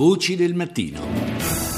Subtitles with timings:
[0.00, 1.69] Voci del mattino.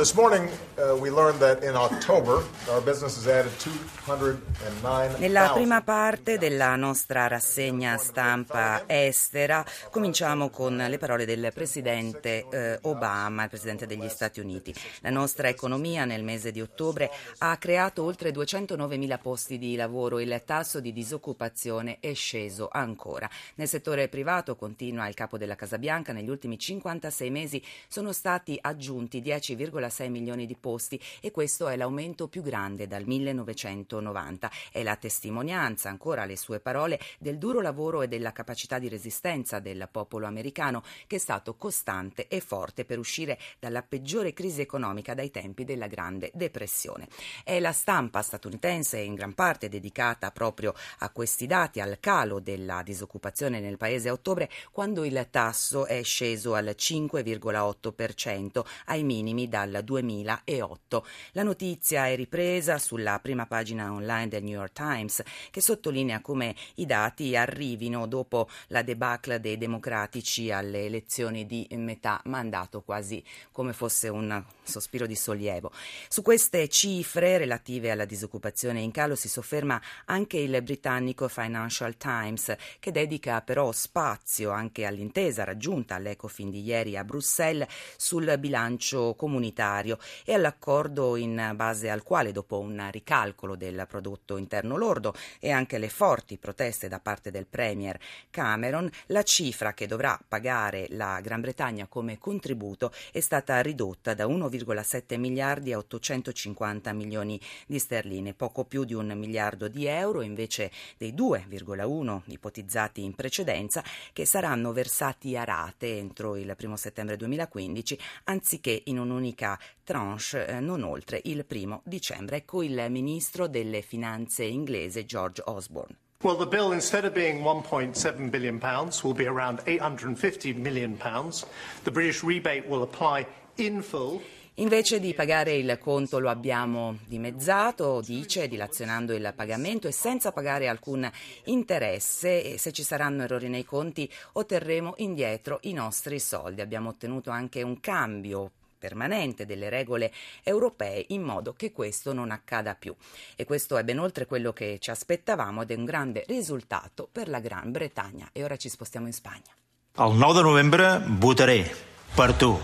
[0.00, 5.18] This morning uh, we learned that in October our business has added 209.
[5.18, 12.78] Nella prima parte della nostra rassegna stampa estera cominciamo con le parole del presidente eh,
[12.84, 14.74] Obama, il presidente degli Stati Uniti.
[15.00, 20.18] La nostra economia nel mese di ottobre ha creato oltre 209 mila posti di lavoro,
[20.18, 23.28] il tasso di disoccupazione è sceso ancora.
[23.56, 28.56] Nel settore privato, continua il capo della Casa Bianca, negli ultimi 56 mesi sono stati
[28.58, 34.50] aggiunti 10,5 1,6 milioni di posti e questo è l'aumento più grande dal 1990.
[34.72, 39.58] È la testimonianza, ancora le sue parole, del duro lavoro e della capacità di resistenza
[39.58, 45.14] del popolo americano che è stato costante e forte per uscire dalla peggiore crisi economica
[45.14, 47.08] dai tempi della Grande Depressione.
[47.44, 52.82] È la stampa statunitense in gran parte dedicata proprio a questi dati, al calo della
[52.82, 59.60] disoccupazione nel paese a ottobre, quando il tasso è sceso al 5,8% ai minimi da
[59.66, 61.06] dal 2008.
[61.32, 66.54] La notizia è ripresa sulla prima pagina online del New York Times che sottolinea come
[66.76, 73.22] i dati arrivino dopo la debacle dei democratici alle elezioni di metà mandato, quasi
[73.52, 75.72] come fosse un sospiro di sollievo.
[76.08, 82.54] Su queste cifre relative alla disoccupazione in calo si sofferma anche il britannico Financial Times
[82.78, 89.69] che dedica però spazio anche all'intesa raggiunta all'Ecofin di ieri a Bruxelles sul bilancio comunitario
[89.70, 95.50] comunitario e all'accordo in base al quale, dopo un ricalcolo del prodotto interno lordo e
[95.50, 97.98] anche le forti proteste da parte del Premier
[98.30, 104.26] Cameron, la cifra che dovrà pagare la Gran Bretagna come contributo è stata ridotta da
[104.26, 110.70] 1,7 miliardi a 850 milioni di sterline, poco più di un miliardo di euro invece
[110.96, 117.98] dei 2,1 ipotizzati in precedenza che saranno versati a rate entro il 1 settembre 2015
[118.24, 122.36] anziché in un'unica unica tranche eh, non oltre il primo dicembre.
[122.36, 125.96] Ecco il ministro delle finanze inglese George Osborne.
[126.22, 131.46] Well, the bill, instead of being 1.7 billion pounds, will be around 850 million pounds.
[131.84, 133.26] The British rebate will apply
[133.56, 134.20] in full.
[134.60, 140.68] Invece di pagare il conto lo abbiamo dimezzato, dice, dilazionando il pagamento e senza pagare
[140.68, 141.10] alcun
[141.44, 146.60] interesse e se ci saranno errori nei conti otterremo indietro i nostri soldi.
[146.60, 148.50] Abbiamo ottenuto anche un cambio
[148.80, 150.10] permanente delle regole
[150.42, 152.92] europee in modo che questo non accada più.
[153.36, 157.28] E questo è ben oltre quello che ci aspettavamo ed è un grande risultato per
[157.28, 158.28] la Gran Bretagna.
[158.32, 159.54] E ora ci spostiamo in Spagna.
[159.98, 161.70] Il 9 de novembre voteré
[162.14, 162.58] per tu.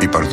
[0.00, 0.26] I per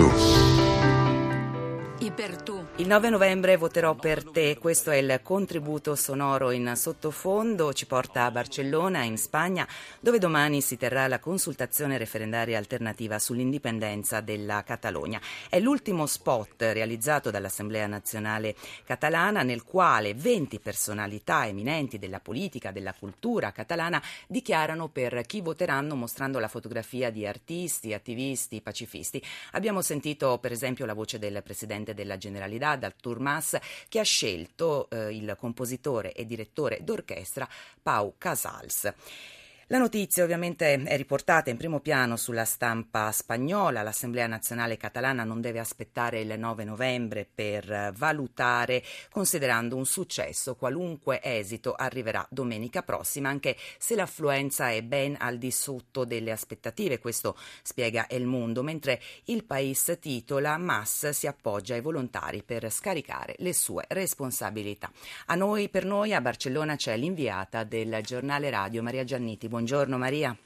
[2.42, 2.62] tu.
[2.78, 8.25] Il 9 novembre voterò per te, questo è il contributo sonoro in sottofondo, ci porta
[8.25, 9.67] a Barcellona, in Spagna,
[10.00, 15.22] dove domani si terrà la consultazione referendaria alternativa sull'indipendenza della Catalogna.
[15.50, 22.95] È l'ultimo spot realizzato dall'Assemblea nazionale catalana nel quale 20 personalità eminenti della politica, della
[22.97, 29.23] cultura catalana dichiarano per chi voteranno mostrando la fotografia di artisti, attivisti, pacifisti.
[29.51, 33.57] Abbiamo sentito per esempio la voce del Presidente della Generalità Sociedad Artur Mas
[33.90, 37.47] che ha scelto eh, il compositore e direttore d'orchestra
[37.81, 38.94] Pau Casals.
[39.73, 43.81] La notizia ovviamente è riportata in primo piano sulla stampa spagnola.
[43.81, 51.22] L'Assemblea nazionale catalana non deve aspettare il 9 novembre per valutare, considerando un successo qualunque
[51.23, 57.00] esito arriverà domenica prossima, anche se l'affluenza è ben al di sotto delle aspettative.
[57.00, 63.33] Questo spiega El Mundo, mentre il País titola Mas si appoggia ai volontari per scaricare
[63.39, 64.91] le sue responsabilità.
[65.25, 69.47] A noi, per noi, a Barcellona c'è l'inviata del giornale radio Maria Gianniti.
[69.47, 69.62] Buongiorno.
[69.63, 70.38] Buongiorno Maria.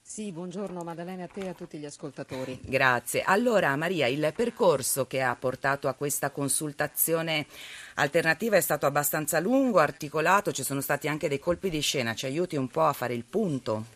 [0.00, 2.60] Sì, buongiorno Maddalena a te e a tutti gli ascoltatori.
[2.62, 3.22] Grazie.
[3.22, 7.46] Allora Maria, il percorso che ha portato a questa consultazione
[7.94, 12.26] alternativa è stato abbastanza lungo, articolato, ci sono stati anche dei colpi di scena, ci
[12.26, 13.93] aiuti un po' a fare il punto?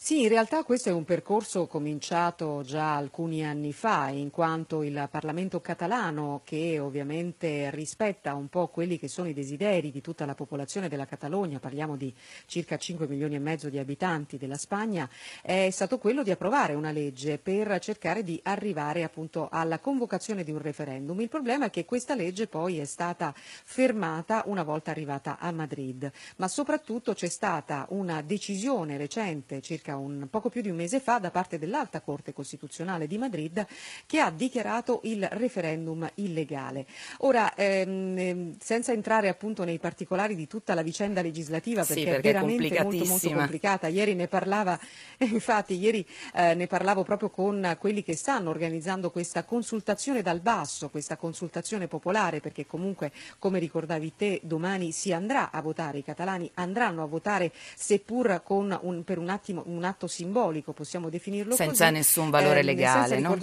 [0.00, 5.08] Sì, in realtà questo è un percorso cominciato già alcuni anni fa, in quanto il
[5.10, 10.36] Parlamento catalano, che ovviamente rispetta un po' quelli che sono i desideri di tutta la
[10.36, 12.14] popolazione della Catalogna, parliamo di
[12.46, 15.10] circa 5 milioni e mezzo di abitanti della Spagna,
[15.42, 20.52] è stato quello di approvare una legge per cercare di arrivare appunto alla convocazione di
[20.52, 21.20] un referendum.
[21.20, 26.10] Il problema è che questa legge poi è stata fermata una volta arrivata a Madrid,
[26.36, 31.00] ma soprattutto c'è stata una decisione recente circa circa un poco più di un mese
[31.00, 33.66] fa da parte dell'Alta Corte Costituzionale di Madrid
[34.06, 36.86] che ha dichiarato il referendum illegale.
[37.18, 42.06] Ora, ehm, ehm senza entrare appunto nei particolari di tutta la vicenda legislativa perché, sì,
[42.06, 44.78] perché è veramente molto molto complicata, ieri ne parlava,
[45.18, 50.90] infatti ieri eh, ne parlavo proprio con quelli che stanno organizzando questa consultazione dal basso,
[50.90, 56.50] questa consultazione popolare perché comunque come ricordavi te domani si andrà a votare, i catalani
[56.54, 61.96] andranno a votare seppur un, per un, attimo, un, atto simbolico, possiamo definirlo senza così.
[61.96, 63.08] nessun valore eh, legale.
[63.16, 63.36] Senza no?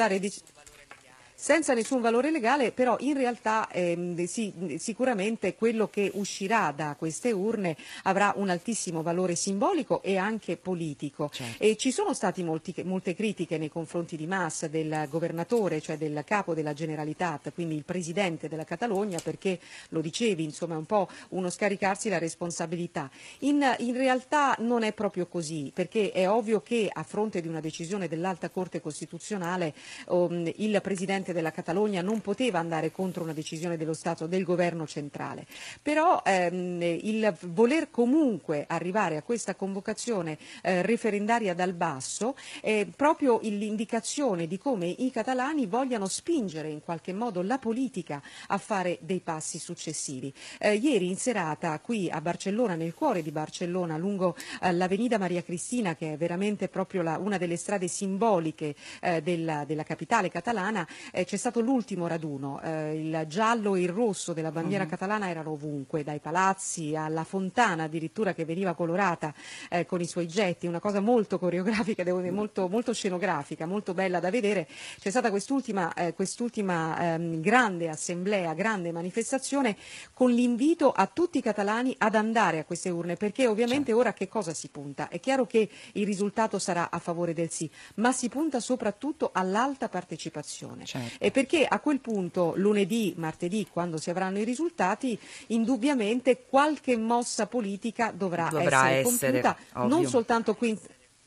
[1.36, 7.32] Senza nessun valore legale, però in realtà ehm, sì, sicuramente quello che uscirà da queste
[7.32, 11.30] urne avrà un altissimo valore simbolico e anche politico.
[11.32, 11.62] Certo.
[11.62, 16.54] E ci sono state molte critiche nei confronti di Mas, del governatore, cioè del capo
[16.54, 19.60] della Generalitat, quindi il presidente della Catalogna, perché
[19.90, 23.10] lo dicevi, insomma è un po' uno scaricarsi la responsabilità.
[23.40, 27.60] In, in realtà non è proprio così, perché è ovvio che a fronte di una
[27.60, 29.74] decisione dell'Alta Corte Costituzionale
[30.08, 34.44] um, il presidente Presidente della Catalogna non poteva andare contro una decisione dello Stato, del
[34.44, 35.46] governo centrale.
[35.82, 43.40] Però ehm, il voler comunque arrivare a questa convocazione eh, referendaria dal basso è proprio
[43.42, 49.20] l'indicazione di come i catalani vogliano spingere in qualche modo la politica a fare dei
[49.20, 50.32] passi successivi.
[50.60, 55.42] Eh, ieri in serata qui a Barcellona, nel cuore di Barcellona, lungo eh, l'Avenida Maria
[55.42, 60.88] Cristina, che è veramente proprio la, una delle strade simboliche eh, della, della capitale catalana,
[61.16, 64.90] eh, c'è stato l'ultimo raduno, eh, il giallo e il rosso della bandiera uh-huh.
[64.90, 69.34] catalana erano ovunque, dai palazzi alla fontana addirittura che veniva colorata
[69.70, 74.30] eh, con i suoi getti, una cosa molto coreografica, molto, molto, scenografica, molto bella da
[74.30, 74.68] vedere.
[75.00, 79.78] C'è stata quest'ultima, eh, quest'ultima ehm, grande assemblea, grande manifestazione
[80.14, 84.00] con l'invito a tutti i catalani ad andare a queste urne, perché ovviamente certo.
[84.00, 85.08] ora che cosa si punta?
[85.08, 89.88] È chiaro che il risultato sarà a favore del sì, ma si punta soprattutto all'alta
[89.88, 90.84] partecipazione.
[90.84, 91.05] Certo.
[91.18, 95.18] E perché a quel punto lunedì, martedì, quando si avranno i risultati,
[95.48, 99.96] indubbiamente qualche mossa politica dovrà, dovrà essere, essere compiuta, ovvio.
[99.96, 100.78] non soltanto qui in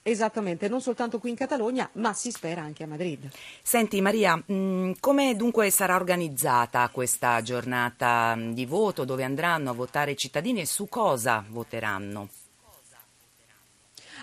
[0.09, 3.29] Esattamente, non soltanto qui in Catalogna, ma si spera anche a Madrid.
[3.63, 10.13] Senti Maria, mh, come dunque sarà organizzata questa giornata di voto, dove andranno a votare
[10.13, 12.29] i cittadini e su cosa voteranno?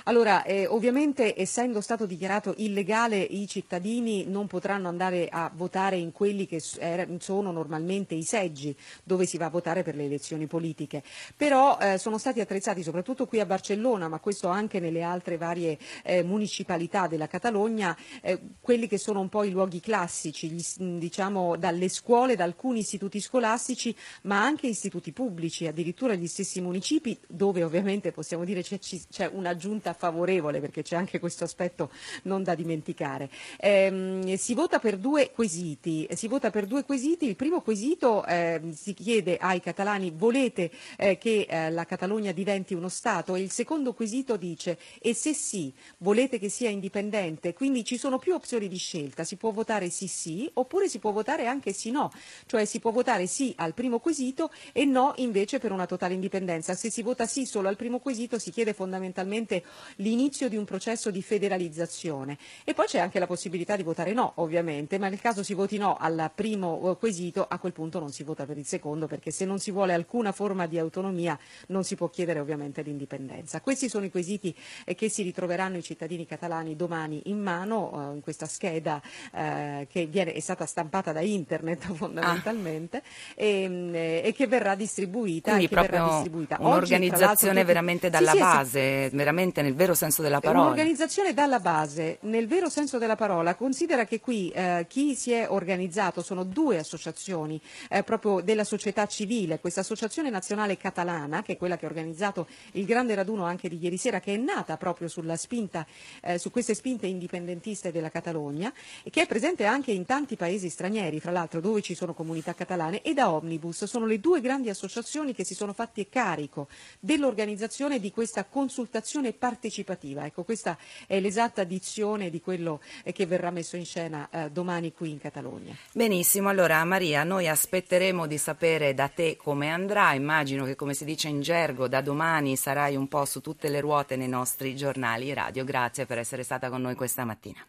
[0.08, 6.12] Allora, eh, ovviamente essendo stato dichiarato illegale i cittadini non potranno andare a votare in
[6.12, 11.02] quelli che sono normalmente i seggi dove si va a votare per le elezioni politiche,
[11.36, 15.80] però eh, sono stati attrezzati soprattutto qui a Barcellona, ma questo anche nelle altre varie
[16.04, 20.64] eh, municipalità della Catalogna, eh, quelli che sono un po' i luoghi classici, gli,
[21.00, 27.18] diciamo dalle scuole, da alcuni istituti scolastici, ma anche istituti pubblici, addirittura gli stessi municipi
[27.28, 31.92] dove ovviamente possiamo dire c'è, c'è un'aggiunta favorevole perché c'è anche questo aspetto
[32.24, 33.30] non da dimenticare.
[33.58, 37.28] Eh, si vota per due quesiti, si vota per due quesiti.
[37.28, 42.74] Il primo quesito eh, si chiede ai catalani volete eh, che eh, la Catalogna diventi
[42.74, 47.84] uno Stato e il secondo quesito dice e se sì volete che sia indipendente, quindi
[47.84, 51.48] ci sono più opzioni di scelta, si può votare sì sì oppure si può votare
[51.48, 52.12] anche sì no,
[52.46, 56.74] cioè si può votare sì al primo quesito e no invece per una totale indipendenza.
[56.74, 59.64] Se si vota sì solo al primo quesito si chiede fondamentalmente
[59.98, 62.38] l'inizio di un processo di federalizzazione.
[62.64, 65.78] E poi c'è anche la possibilità di votare no, ovviamente, ma nel caso si voti
[65.78, 69.32] no al primo eh, quesito, a quel punto non si vota per il secondo, perché
[69.32, 71.38] se non si vuole alcuna forma di autonomia
[71.68, 73.62] non si può chiedere ovviamente l'indipendenza.
[73.62, 74.56] Questi sono i quesiti
[74.86, 79.02] eh, che si ritroveranno i cittadini catalani domani in mano, eh, in questa scheda
[79.36, 83.02] che viene, è stata stampata da internet fondamentalmente ah.
[83.36, 85.52] e, e, che verrà distribuita.
[85.52, 86.58] Quindi proprio distribuita.
[86.60, 89.16] un'organizzazione Oggi, veramente dalla sì, base, sì.
[89.16, 90.66] veramente nel vero senso della parola.
[90.66, 93.56] Un'organizzazione dalla base, nel vero senso della parola.
[93.56, 99.06] Considera che qui eh, chi si è organizzato sono due associazioni eh, proprio della società
[99.06, 103.70] civile, questa Associazione Nazionale Catalana, che è quella che ha organizzato il grande raduno anche
[103.70, 105.86] di ieri sera, che è nata proprio sulla spinta,
[106.22, 110.70] eh, su queste spinte indipendentiste della Catalogna, e che è presente anche in tanti paesi
[110.70, 113.84] stranieri, fra l'altro dove ci sono comunità catalane, e da Omnibus.
[113.86, 116.68] Sono le due grandi associazioni che si sono fatte carico
[117.00, 119.34] dell'organizzazione di questa consultazione
[119.66, 120.26] partecipativa.
[120.26, 124.94] Ecco, questa è l'esatta dizione di quello eh, che verrà messo in scena eh, domani
[124.94, 125.76] qui in Catalogna.
[125.94, 131.06] Benissimo, allora Maria, noi aspetteremo di sapere da te come andrà, immagino che come si
[131.06, 135.34] dice in gergo da domani sarai un po' su tutte le ruote nei nostri giornali
[135.34, 135.64] radio.
[135.64, 137.64] Grazie per essere stata con noi questa mattina.